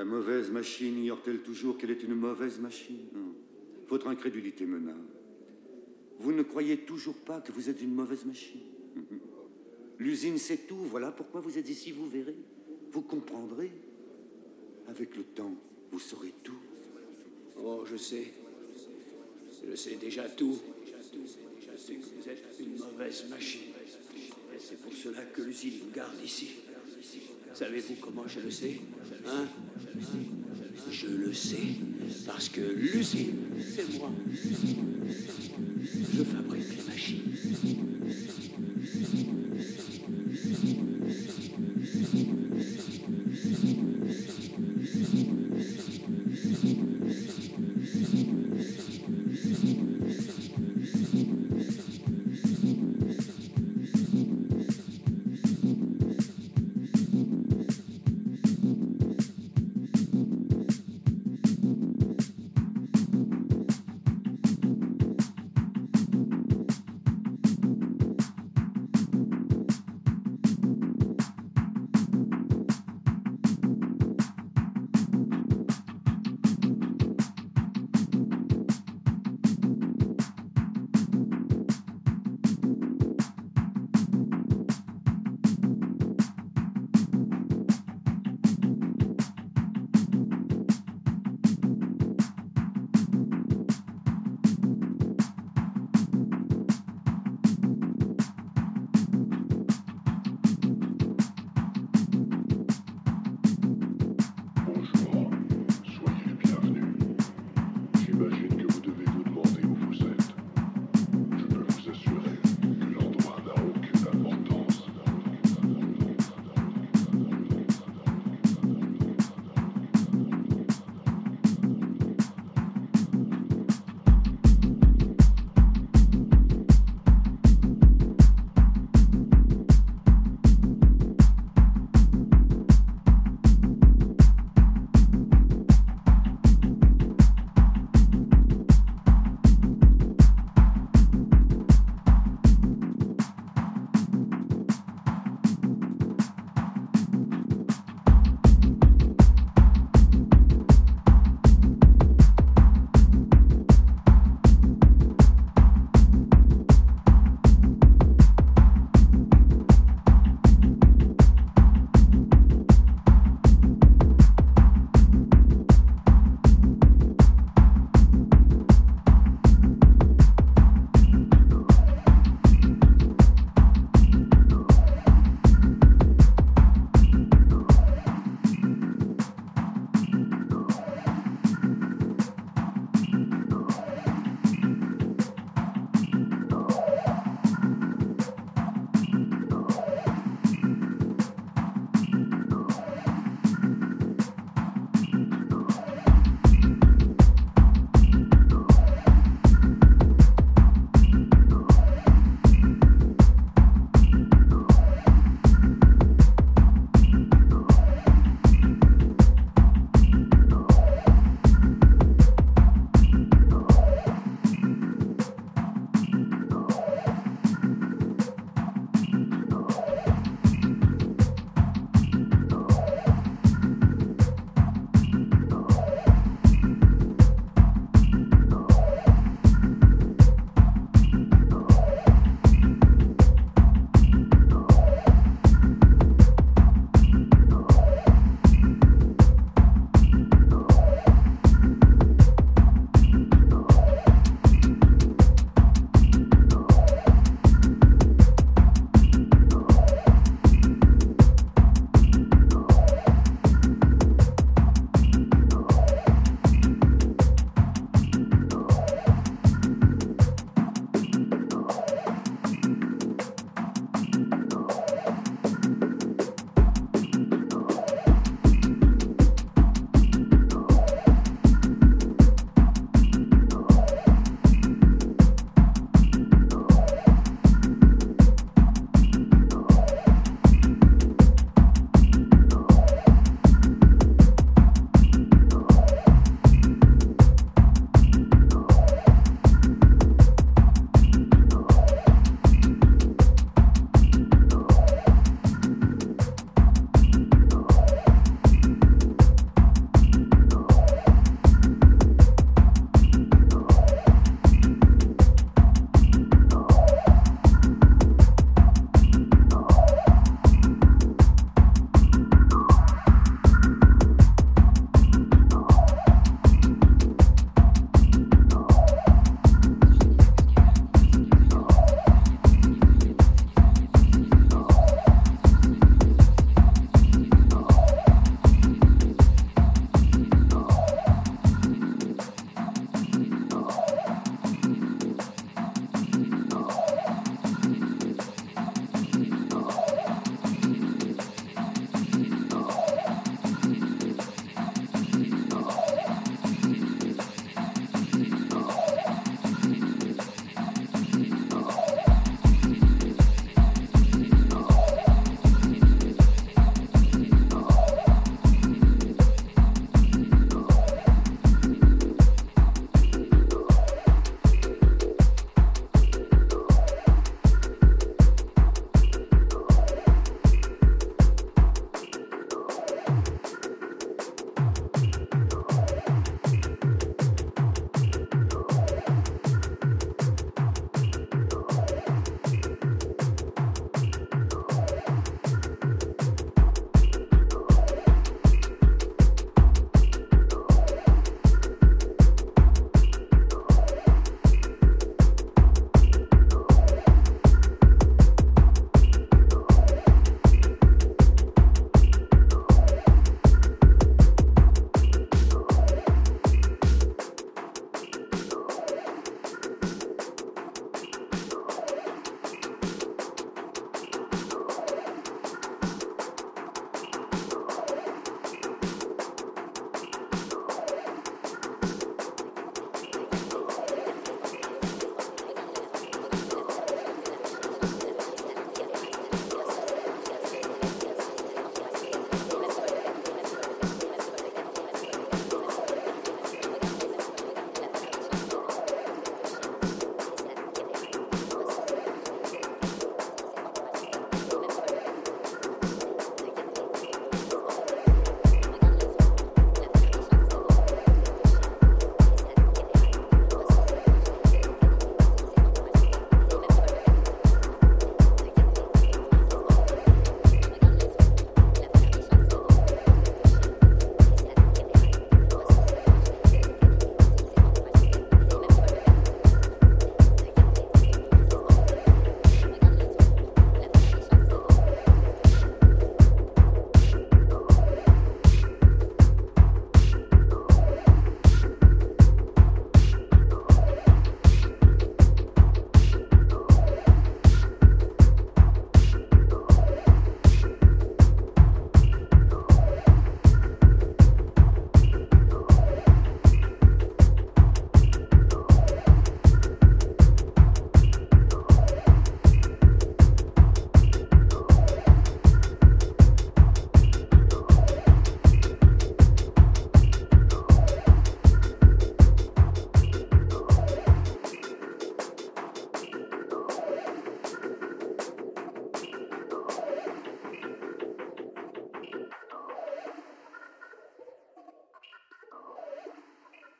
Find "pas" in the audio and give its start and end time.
7.16-7.42